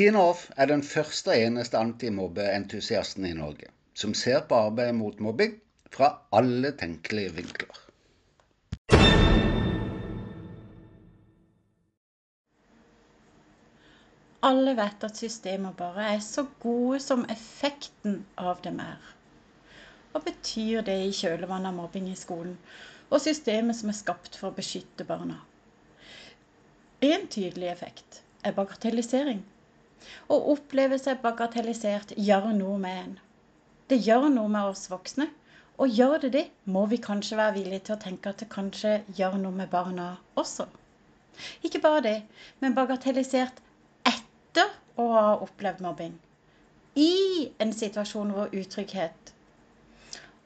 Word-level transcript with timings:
Tina 0.00 0.20
Off 0.30 0.46
er 0.56 0.70
den 0.70 0.80
første 0.80 1.28
og 1.28 1.42
eneste 1.44 1.76
antimobbeentusiasten 1.76 3.26
i 3.28 3.34
Norge 3.36 3.66
som 4.02 4.14
ser 4.16 4.46
på 4.48 4.56
arbeidet 4.56 4.94
mot 4.96 5.18
mobbing 5.20 5.58
fra 5.92 6.08
alle 6.38 6.70
tenkelige 6.80 7.34
vinkler. 7.36 7.80
Alle 14.48 14.72
vet 14.80 15.04
at 15.10 15.20
systemer 15.20 15.76
bare 15.82 16.08
er 16.14 16.24
så 16.24 16.46
gode 16.64 17.02
som 17.04 17.28
effekten 17.36 18.22
av 18.40 18.64
dem 18.64 18.80
er. 18.80 19.04
Hva 20.14 20.24
betyr 20.30 20.80
det 20.88 20.96
i 21.10 21.14
kjølvannet 21.20 21.74
av 21.74 21.80
mobbing 21.82 22.08
i 22.08 22.16
skolen, 22.16 22.56
og 23.12 23.20
systemet 23.20 23.76
som 23.76 23.92
er 23.92 24.00
skapt 24.00 24.40
for 24.40 24.48
å 24.48 24.56
beskytte 24.64 25.04
barna? 25.04 25.42
En 27.04 27.28
tydelig 27.28 27.74
effekt 27.76 28.22
er 28.40 28.56
bagatellisering. 28.56 29.44
Å 30.30 30.36
oppleve 30.54 30.98
seg 31.00 31.20
bagatellisert 31.24 32.14
gjør 32.16 32.50
noe 32.56 32.78
med 32.84 33.02
en. 33.04 33.14
Det 33.90 33.98
gjør 34.06 34.28
noe 34.32 34.50
med 34.52 34.72
oss 34.72 34.86
voksne. 34.92 35.26
Og 35.80 35.96
gjør 35.96 36.18
det 36.24 36.30
det, 36.34 36.44
må 36.68 36.84
vi 36.90 36.98
kanskje 37.00 37.38
være 37.40 37.56
villige 37.56 37.86
til 37.86 37.96
å 37.96 38.02
tenke 38.02 38.32
at 38.32 38.42
det 38.42 38.50
kanskje 38.52 38.98
gjør 39.16 39.38
noe 39.40 39.56
med 39.62 39.70
barna 39.72 40.10
også. 40.40 40.66
Ikke 41.64 41.80
bare 41.80 42.02
det, 42.04 42.16
men 42.60 42.76
bagatellisert 42.76 43.62
etter 44.10 44.74
å 45.00 45.06
ha 45.14 45.26
opplevd 45.46 45.80
mobbing. 45.86 46.16
I 47.00 47.48
en 47.64 47.72
situasjon 47.72 48.34
hvor 48.36 48.52
utrygghet 48.52 49.32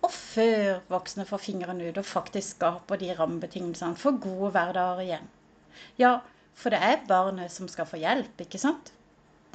og 0.04 0.12
før 0.12 0.82
voksne 0.92 1.24
får 1.26 1.40
fingrene 1.40 1.88
ut 1.88 1.98
og 2.00 2.06
faktisk 2.06 2.58
skaper 2.58 3.00
de 3.00 3.14
rammebetingelsene 3.16 3.96
for 3.98 4.20
gode 4.20 4.50
hverdager 4.54 5.00
igjen. 5.06 5.30
Ja, 5.98 6.18
for 6.54 6.74
det 6.74 6.80
er 6.84 7.06
barnet 7.08 7.52
som 7.52 7.70
skal 7.72 7.88
få 7.88 7.98
hjelp, 8.02 8.36
ikke 8.44 8.60
sant? 8.60 8.92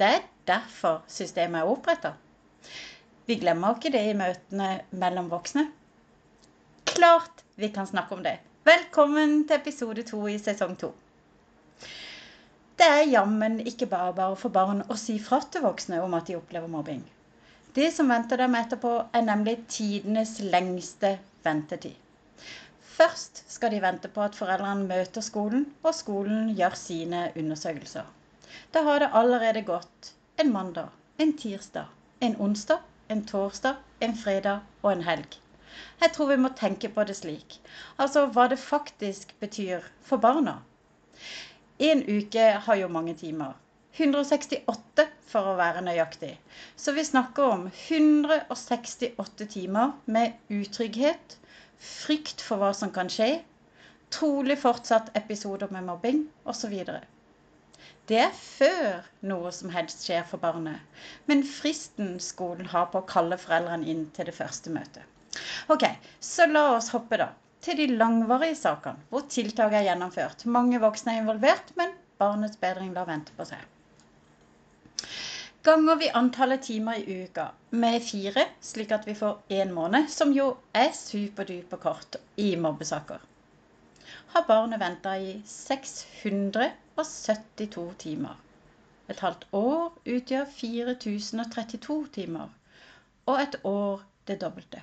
Det 0.00 0.08
er 0.08 0.22
derfor 0.48 1.02
systemet 1.12 1.60
er 1.60 1.68
oppretta. 1.68 2.14
Vi 3.28 3.34
glemmer 3.36 3.74
ikke 3.76 3.90
det 3.92 4.00
i 4.08 4.14
møtene 4.16 4.68
mellom 4.96 5.26
voksne. 5.28 5.66
Klart 6.88 7.42
vi 7.60 7.68
kan 7.74 7.86
snakke 7.86 8.16
om 8.16 8.22
det. 8.24 8.38
Velkommen 8.64 9.42
til 9.44 9.58
episode 9.58 10.02
to 10.08 10.22
i 10.26 10.38
sesong 10.40 10.72
to. 10.80 10.88
Det 12.80 12.86
er 12.88 13.10
jammen 13.10 13.58
ikke 13.60 13.90
bare 13.90 14.14
bare 14.16 14.38
for 14.40 14.48
barn 14.54 14.80
å 14.88 14.96
si 14.96 15.18
fra 15.20 15.42
til 15.52 15.66
voksne 15.66 15.98
om 16.00 16.16
at 16.16 16.30
de 16.30 16.38
opplever 16.38 16.72
mobbing. 16.72 17.02
Det 17.76 17.90
som 17.92 18.08
venter 18.08 18.40
dem 18.40 18.56
etterpå, 18.56 18.94
er 19.12 19.26
nemlig 19.26 19.58
tidenes 19.68 20.38
lengste 20.40 21.18
ventetid. 21.44 21.92
Først 22.96 23.44
skal 23.52 23.76
de 23.76 23.82
vente 23.84 24.08
på 24.08 24.24
at 24.24 24.40
foreldrene 24.40 24.88
møter 24.88 25.20
skolen, 25.28 25.68
og 25.84 25.92
skolen 25.94 26.54
gjør 26.56 26.78
sine 26.86 27.26
undersøkelser. 27.36 28.08
Da 28.72 28.82
har 28.86 29.00
det 29.00 29.12
allerede 29.22 29.62
gått 29.66 30.12
en 30.36 30.52
mandag, 30.52 30.88
en 31.16 31.36
tirsdag, 31.36 31.86
en 32.20 32.36
onsdag, 32.36 32.80
en 33.08 33.24
torsdag, 33.26 33.76
en 34.00 34.16
fredag 34.16 34.60
og 34.82 34.92
en 34.92 35.02
helg. 35.06 35.38
Jeg 36.00 36.12
tror 36.14 36.30
vi 36.32 36.36
må 36.42 36.50
tenke 36.58 36.88
på 36.94 37.04
det 37.08 37.16
slik. 37.18 37.58
Altså 37.98 38.26
hva 38.34 38.48
det 38.52 38.58
faktisk 38.62 39.34
betyr 39.40 39.84
for 40.06 40.22
barna. 40.22 40.56
En 41.78 42.02
uke 42.08 42.46
har 42.66 42.80
jo 42.80 42.88
mange 42.88 43.14
timer. 43.20 43.54
168 43.98 45.06
for 45.30 45.50
å 45.50 45.56
være 45.58 45.82
nøyaktig. 45.84 46.32
Så 46.76 46.94
vi 46.96 47.04
snakker 47.04 47.54
om 47.54 47.64
168 47.70 49.48
timer 49.54 49.94
med 50.06 50.36
utrygghet, 50.60 51.36
frykt 51.78 52.44
for 52.46 52.62
hva 52.62 52.70
som 52.76 52.92
kan 52.94 53.10
skje, 53.12 53.30
trolig 54.14 54.58
fortsatt 54.62 55.10
episoder 55.22 55.72
med 55.74 55.88
mobbing 55.88 56.22
osv. 56.44 56.76
Det 58.10 58.18
er 58.18 58.32
før 58.34 59.04
noe 59.30 59.52
som 59.54 59.70
helst 59.70 60.02
skjer 60.02 60.24
for 60.26 60.42
barnet, 60.42 60.80
men 61.30 61.44
fristen 61.46 62.16
skolen 62.18 62.66
har 62.72 62.88
på 62.90 62.98
å 62.98 63.06
kalle 63.06 63.38
foreldrene 63.38 63.86
inn 63.92 64.08
til 64.16 64.26
det 64.26 64.34
første 64.34 64.72
møtet. 64.74 65.04
Ok, 65.70 65.84
Så 66.18 66.48
la 66.50 66.64
oss 66.74 66.90
hoppe 66.90 67.20
da 67.20 67.28
til 67.62 67.78
de 67.78 67.86
langvarige 67.92 68.56
sakene, 68.58 69.04
hvor 69.12 69.28
tiltak 69.30 69.76
er 69.76 69.86
gjennomført. 69.86 70.42
Mange 70.56 70.80
voksne 70.82 71.14
er 71.14 71.22
involvert, 71.22 71.70
men 71.78 71.94
barnets 72.18 72.58
bedring 72.58 72.90
lar 72.96 73.06
vente 73.06 73.36
på 73.36 73.46
seg. 73.46 73.62
Ganger 75.62 76.00
vi 76.00 76.10
antallet 76.16 76.66
timer 76.66 76.98
i 76.98 77.22
uka 77.28 77.50
med 77.70 78.02
fire, 78.02 78.46
slik 78.64 78.90
at 78.96 79.06
vi 79.06 79.14
får 79.14 79.38
én 79.60 79.74
måned, 79.76 80.10
som 80.10 80.32
jo 80.34 80.54
er 80.74 80.90
superduper 80.96 81.82
kort 81.82 82.16
i 82.40 82.54
mobbesaker, 82.56 83.20
har 84.34 84.46
barnet 84.48 84.80
venta 84.80 85.18
i 85.20 85.34
600 85.46 86.72
og 87.00 87.08
72 87.08 87.88
timer. 88.04 88.36
Et 89.10 89.20
halvt 89.24 89.46
år 89.56 89.98
utgjør 90.14 90.46
4032 90.56 91.98
timer, 92.14 92.48
og 93.26 93.42
et 93.42 93.56
år 93.64 94.02
det 94.28 94.40
dobbelte. 94.42 94.82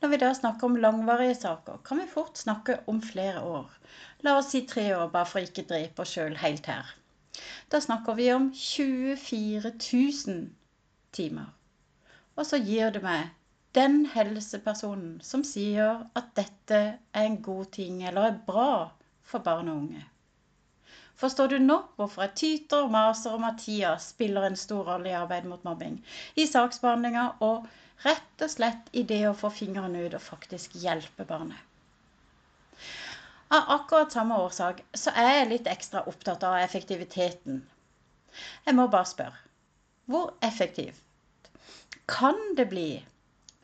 Når 0.00 0.08
vi 0.12 0.18
da 0.22 0.28
snakker 0.34 0.68
om 0.68 0.76
langvarige 0.76 1.34
saker, 1.34 1.80
kan 1.84 1.98
vi 2.00 2.06
fort 2.12 2.38
snakke 2.38 2.78
om 2.86 3.02
flere 3.02 3.42
år. 3.42 3.72
La 4.24 4.36
oss 4.38 4.52
si 4.54 4.62
tre 4.66 4.84
år, 4.96 5.10
bare 5.12 5.26
for 5.26 5.40
å 5.40 5.48
ikke 5.48 5.66
drepe 5.72 6.04
oss 6.04 6.14
sjøl 6.14 6.38
helt 6.40 6.70
her. 6.70 6.94
Da 7.72 7.80
snakker 7.82 8.16
vi 8.18 8.28
om 8.32 8.48
24 8.54 9.72
000 9.74 10.44
timer. 11.18 11.50
Og 12.36 12.46
så 12.46 12.62
gir 12.62 12.94
det 12.94 13.02
meg 13.02 13.34
den 13.76 14.04
helsepersonen 14.14 15.18
som 15.26 15.42
sier 15.44 16.06
at 16.18 16.30
dette 16.38 16.80
er 16.94 17.26
en 17.26 17.40
god 17.42 17.74
ting 17.74 18.00
eller 18.06 18.30
er 18.30 18.40
bra 18.46 18.70
for 19.22 19.44
barn 19.44 19.68
og 19.68 19.82
unge. 19.82 20.06
Forstår 21.18 21.48
du 21.50 21.58
nå 21.58 21.76
hvorfor 21.98 22.24
jeg 22.28 22.34
tyter 22.38 22.84
og 22.84 22.92
maser 22.94 23.34
om 23.34 23.46
at 23.48 23.58
tida 23.64 23.96
spiller 24.02 24.46
en 24.46 24.58
stor 24.58 24.84
rolle 24.86 25.10
i 25.10 25.16
arbeidet 25.18 25.50
mot 25.50 25.64
mobbing? 25.66 25.96
I 26.38 26.46
saksbehandlinga 26.46 27.24
og 27.42 27.66
rett 28.04 28.44
og 28.46 28.52
slett 28.52 28.92
i 28.94 29.02
det 29.02 29.24
å 29.26 29.34
få 29.34 29.50
fingrene 29.50 30.04
ut 30.06 30.14
og 30.14 30.22
faktisk 30.22 30.76
hjelpe 30.78 31.26
barnet. 31.26 31.58
Av 33.50 33.72
akkurat 33.78 34.12
samme 34.14 34.38
årsak 34.44 34.84
så 34.94 35.10
er 35.16 35.40
jeg 35.40 35.50
litt 35.52 35.68
ekstra 35.72 36.04
opptatt 36.06 36.44
av 36.46 36.60
effektiviteten. 36.60 37.62
Jeg 38.68 38.76
må 38.78 38.86
bare 38.92 39.08
spørre 39.08 39.44
hvor 40.08 40.30
effektivt 40.44 41.02
kan 42.08 42.38
det 42.56 42.68
bli 42.70 42.90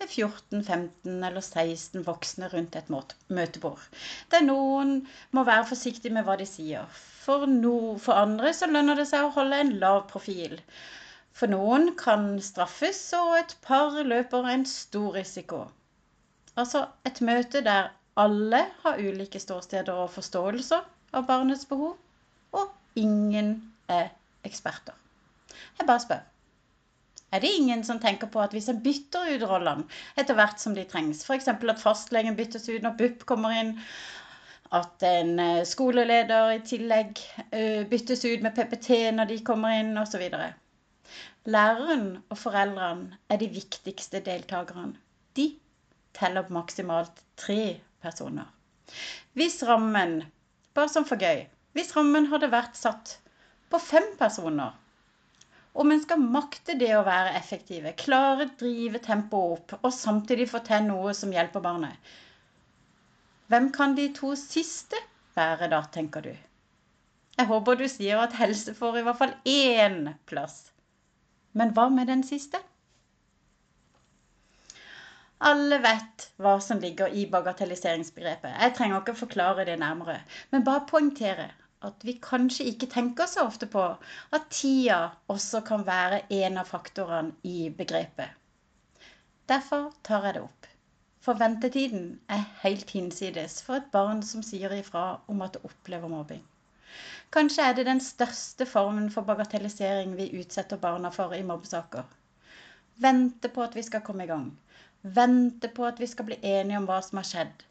med 0.00 0.08
14, 0.08 0.64
15 0.64 1.24
eller 1.24 1.40
16 1.40 2.06
voksne 2.06 2.48
rundt 2.52 2.76
et 2.76 2.90
møtebord. 3.28 3.80
Der 4.30 4.42
noen 4.44 5.06
må 5.30 5.44
være 5.48 5.66
forsiktige 5.70 6.12
med 6.14 6.26
hva 6.26 6.36
de 6.40 6.46
sier. 6.48 6.88
For, 7.24 7.46
no, 7.46 7.96
for 7.98 8.18
andre 8.20 8.52
så 8.56 8.68
lønner 8.70 8.98
det 9.00 9.06
seg 9.10 9.24
å 9.26 9.32
holde 9.36 9.60
en 9.62 9.72
lav 9.82 10.04
profil. 10.10 10.58
For 11.34 11.50
noen 11.50 11.94
kan 11.98 12.34
straffes, 12.42 13.00
og 13.18 13.38
et 13.38 13.56
par 13.64 13.96
løper 14.04 14.50
en 14.50 14.66
stor 14.68 15.14
risiko. 15.18 15.64
Altså 16.56 16.84
et 17.08 17.22
møte 17.24 17.64
der 17.66 17.90
alle 18.20 18.60
har 18.84 19.00
ulike 19.02 19.40
ståsteder 19.42 20.04
og 20.04 20.12
forståelser 20.14 20.84
av 21.14 21.26
barnets 21.26 21.66
behov, 21.70 21.96
og 22.54 23.00
ingen 23.00 23.56
er 23.90 24.12
eksperter. 24.46 24.94
Jeg 25.78 25.88
bare 25.88 26.02
spør 26.04 26.22
er 27.34 27.42
det 27.42 27.50
ingen 27.50 27.82
som 27.84 27.98
tenker 28.00 28.30
på 28.30 28.42
at 28.42 28.52
hvis 28.54 28.68
en 28.70 28.82
bytter 28.82 29.32
ut 29.34 29.46
rollene 29.50 29.86
etter 30.20 30.36
hvert 30.38 30.60
som 30.62 30.76
de 30.76 30.84
trengs, 30.86 31.24
f.eks. 31.26 31.48
at 31.50 31.80
fastlegen 31.82 32.36
byttes 32.38 32.68
ut 32.70 32.84
når 32.84 32.94
BUP 33.00 33.24
kommer 33.26 33.56
inn, 33.58 33.72
at 34.74 35.02
en 35.06 35.38
eh, 35.42 35.64
skoleleder 35.66 36.52
i 36.54 36.60
tillegg 36.66 37.18
eh, 37.50 37.82
byttes 37.90 38.22
ut 38.26 38.44
med 38.44 38.54
PPT 38.54 38.90
når 39.16 39.30
de 39.32 39.40
kommer 39.46 39.74
inn, 39.80 39.92
osv. 39.98 40.22
Læreren 41.50 42.06
og 42.30 42.38
foreldrene 42.38 43.18
er 43.28 43.42
de 43.42 43.50
viktigste 43.52 44.22
deltakerne. 44.24 44.94
De 45.36 45.50
teller 46.14 46.48
maksimalt 46.54 47.18
tre 47.40 47.80
personer. 48.02 48.46
Hvis 49.34 49.58
rammen, 49.66 50.22
bare 50.74 50.90
som 50.92 51.06
for 51.08 51.18
gøy, 51.20 51.44
hvis 51.74 51.92
rammen 51.96 52.30
hadde 52.30 52.52
vært 52.54 52.78
satt 52.78 53.18
på 53.70 53.80
fem 53.82 54.06
personer, 54.20 54.74
om 55.74 55.90
en 55.90 56.02
skal 56.02 56.20
makte 56.22 56.76
det 56.78 56.92
å 56.94 57.04
være 57.06 57.34
effektive, 57.38 57.92
klare 57.98 58.46
å 58.46 58.52
drive 58.60 59.00
tempoet 59.02 59.74
opp 59.74 59.86
og 59.88 59.94
samtidig 59.94 60.46
få 60.52 60.60
til 60.66 60.86
noe 60.86 61.14
som 61.18 61.32
hjelper 61.34 61.64
barnet. 61.64 62.12
Hvem 63.50 63.70
kan 63.74 63.96
de 63.98 64.06
to 64.14 64.32
siste 64.38 65.00
være 65.34 65.68
da, 65.72 65.82
tenker 65.92 66.22
du? 66.24 66.30
Jeg 67.34 67.50
håper 67.50 67.80
du 67.80 67.88
sier 67.90 68.22
at 68.22 68.36
helse 68.38 68.76
får 68.78 69.00
i 69.00 69.02
hvert 69.08 69.18
fall 69.18 69.34
én 69.50 70.14
plass. 70.30 70.60
Men 71.58 71.74
hva 71.74 71.88
med 71.90 72.06
den 72.10 72.22
siste? 72.26 72.60
Alle 75.44 75.80
vet 75.82 76.28
hva 76.40 76.54
som 76.62 76.78
ligger 76.80 77.10
i 77.10 77.26
bagatelliseringsbegrepet. 77.30 78.54
Jeg 78.62 78.74
trenger 78.78 79.02
ikke 79.02 79.18
forklare 79.18 79.66
det 79.66 79.76
nærmere, 79.82 80.20
men 80.54 80.64
bare 80.64 80.86
poengtere 80.88 81.50
at 81.88 82.04
vi 82.06 82.16
kanskje 82.22 82.66
ikke 82.70 82.88
tenker 82.92 83.28
så 83.30 83.44
ofte 83.48 83.68
på 83.70 83.82
at 84.36 84.48
tida 84.50 85.00
også 85.32 85.60
kan 85.68 85.84
være 85.86 86.22
en 86.42 86.60
av 86.62 86.70
faktorene 86.70 87.34
i 87.42 87.68
begrepet. 87.78 88.30
Derfor 89.48 89.92
tar 90.02 90.24
jeg 90.24 90.38
det 90.38 90.46
opp. 90.46 90.70
For 91.24 91.40
ventetiden 91.40 92.08
er 92.28 92.48
helt 92.62 92.90
hinsides 92.92 93.60
for 93.64 93.80
et 93.80 93.92
barn 93.92 94.22
som 94.30 94.42
sier 94.44 94.72
ifra 94.76 95.04
om 95.32 95.44
at 95.44 95.56
det 95.56 95.64
opplever 95.68 96.10
mobbing. 96.12 96.42
Kanskje 97.34 97.64
er 97.68 97.76
det 97.76 97.86
den 97.88 98.00
største 98.04 98.66
formen 98.68 99.08
for 99.12 99.26
bagatellisering 99.28 100.12
vi 100.18 100.30
utsetter 100.40 100.80
barna 100.82 101.10
for 101.14 101.32
i 101.36 101.42
mobbesaker. 101.42 102.04
Vente 103.06 103.50
på 103.54 103.64
at 103.64 103.74
vi 103.76 103.82
skal 103.82 104.04
komme 104.06 104.24
i 104.24 104.30
gang. 104.30 104.50
Vente 105.16 105.68
på 105.68 105.86
at 105.88 106.00
vi 106.00 106.06
skal 106.06 106.28
bli 106.28 106.38
enige 106.52 106.78
om 106.78 106.86
hva 106.88 107.00
som 107.02 107.18
har 107.20 107.28
skjedd. 107.30 107.64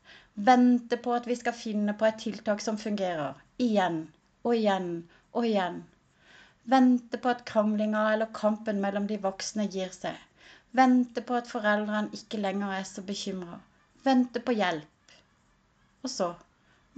Vente 0.50 0.98
på 1.06 1.14
at 1.14 1.30
vi 1.30 1.38
skal 1.40 1.56
finne 1.58 1.96
på 1.98 2.10
et 2.10 2.20
tiltak 2.26 2.62
som 2.66 2.78
fungerer. 2.82 3.38
Igjen 3.62 3.98
og 4.44 4.56
igjen 4.56 4.88
og 5.34 5.46
igjen. 5.46 5.84
Vente 6.74 7.20
på 7.24 7.30
at 7.30 7.44
kranglinga 7.50 8.04
eller 8.14 8.32
kampen 8.40 8.80
mellom 8.82 9.06
de 9.10 9.20
voksne 9.26 9.68
gir 9.76 9.92
seg. 9.96 10.16
Vente 10.80 11.22
på 11.28 11.36
at 11.38 11.52
foreldrene 11.52 12.16
ikke 12.18 12.40
lenger 12.42 12.74
er 12.80 12.88
så 12.90 13.04
bekymra. 13.10 13.60
Vente 14.06 14.42
på 14.48 14.56
hjelp. 14.58 15.18
Og 16.04 16.10
så 16.14 16.30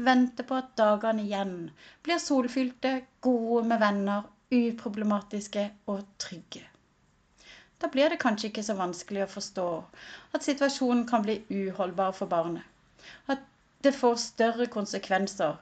vente 0.09 0.43
på 0.47 0.55
at 0.59 0.71
dagene 0.79 1.23
igjen 1.25 1.55
blir 2.03 2.21
solfylte, 2.23 2.93
gode 3.27 3.63
med 3.71 3.83
venner, 3.83 4.23
uproblematiske 4.51 5.65
og 5.91 6.05
trygge. 6.23 6.63
Da 7.81 7.89
blir 7.91 8.09
det 8.09 8.21
kanskje 8.23 8.49
ikke 8.49 8.63
så 8.63 8.77
vanskelig 8.79 9.25
å 9.25 9.31
forstå 9.31 9.67
at 10.37 10.47
situasjonen 10.47 11.03
kan 11.09 11.25
bli 11.25 11.41
uholdbar 11.51 12.15
for 12.17 12.31
barnet. 12.31 12.63
At 13.27 13.43
det 13.83 13.93
får 13.97 14.15
større 14.23 14.67
konsekvenser 14.71 15.57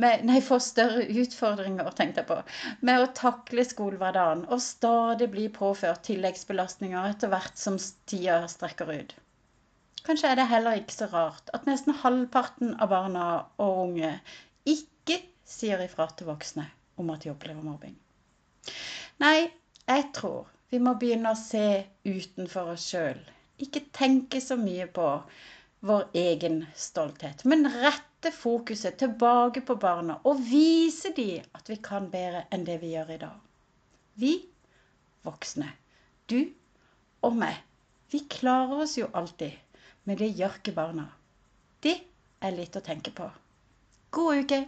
med, 0.00 0.24
nei, 0.26 0.40
får 0.42 0.62
større 0.64 1.04
utfordringer, 1.22 1.90
tenkte 1.94 2.22
jeg 2.22 2.28
på, 2.30 2.38
med 2.86 3.02
å 3.02 3.10
takle 3.14 3.64
skolehverdagen 3.66 4.46
og 4.48 4.62
stadig 4.62 5.28
bli 5.30 5.46
påført 5.54 6.02
tilleggsbelastninger 6.08 7.12
etter 7.12 7.30
hvert 7.32 7.60
som 7.60 7.78
tida 8.10 8.40
strekker 8.50 8.90
ut. 8.90 9.14
Kanskje 10.04 10.32
er 10.32 10.40
det 10.40 10.48
heller 10.50 10.80
ikke 10.80 10.96
så 10.96 11.08
rart 11.12 11.52
at 11.56 11.68
nesten 11.68 11.96
halvparten 12.02 12.74
av 12.82 12.90
barna 12.92 13.28
og 13.62 13.78
unge 13.86 14.10
ikke 14.68 15.20
sier 15.48 15.80
ifra 15.84 16.10
til 16.12 16.28
voksne 16.28 16.66
om 17.00 17.12
at 17.14 17.24
de 17.24 17.32
opplever 17.32 17.64
mobbing. 17.64 17.94
Nei, 19.22 19.48
jeg 19.86 20.10
tror 20.16 20.50
vi 20.72 20.80
må 20.82 20.96
begynne 21.00 21.32
å 21.32 21.38
se 21.38 21.84
utenfor 22.04 22.74
oss 22.74 22.88
sjøl. 22.90 23.20
Ikke 23.62 23.84
tenke 23.94 24.40
så 24.42 24.58
mye 24.58 24.88
på 24.90 25.06
vår 25.84 26.04
egen 26.12 26.66
stolthet, 26.74 27.44
men 27.44 27.68
rette 27.68 28.30
fokuset 28.32 28.96
tilbake 28.98 29.60
på 29.60 29.76
barna 29.76 30.16
og 30.24 30.40
vise 30.48 31.10
dem 31.16 31.44
at 31.52 31.68
vi 31.68 31.76
kan 31.84 32.06
bedre 32.12 32.46
enn 32.54 32.64
det 32.64 32.78
vi 32.80 32.94
gjør 32.94 33.12
i 33.12 33.18
dag. 33.20 33.36
Vi 34.16 34.32
voksne, 35.26 35.68
du 36.26 36.38
og 37.24 37.36
meg, 37.36 37.58
vi 38.12 38.22
klarer 38.32 38.86
oss 38.86 38.96
jo 38.96 39.10
alltid, 39.12 39.52
men 40.08 40.20
det 40.20 40.32
gjør 40.38 40.56
ikke 40.60 40.76
barna. 40.76 41.04
Det 41.84 41.98
er 42.40 42.56
litt 42.56 42.80
å 42.80 42.84
tenke 42.84 43.12
på. 43.12 43.28
God 44.16 44.44
uke! 44.44 44.64